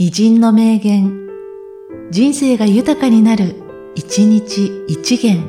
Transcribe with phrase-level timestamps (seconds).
[0.00, 1.28] 偉人の名言、
[2.12, 3.56] 人生が豊かになる、
[3.96, 5.42] 一日一元。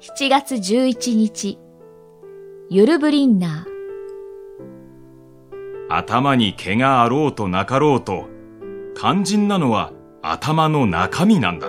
[0.00, 1.58] 7月11日、
[2.70, 5.94] ユルブリンナー。
[5.94, 8.24] 頭に毛があろうとなかろうと、
[8.96, 11.66] 肝心なのは頭の中身なんだ。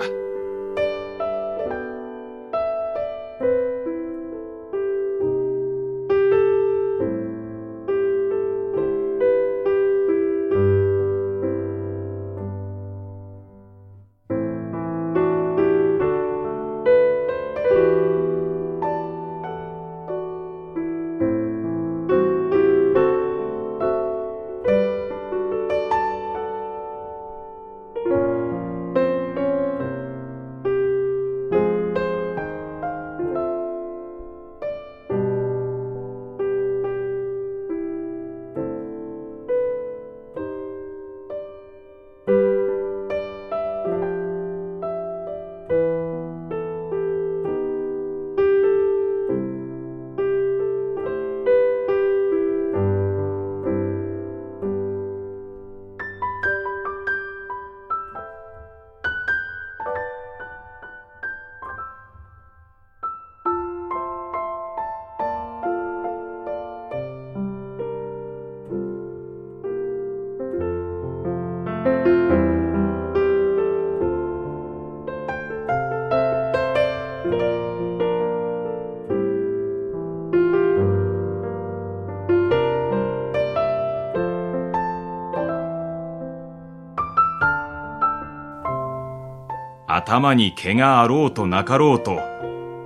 [89.95, 92.19] 頭に毛があろうとなかろうと、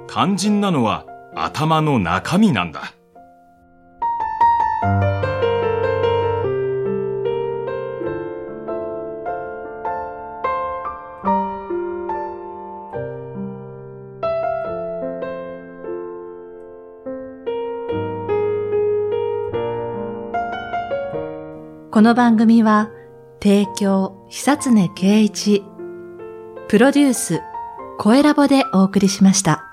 [0.08, 2.94] 肝心なのは頭の中身なんだ。
[21.92, 22.92] この番組は、
[23.42, 25.64] 提供、久常圭一、
[26.70, 27.42] プロデュース、
[27.98, 29.69] 声ラボでお送りしました。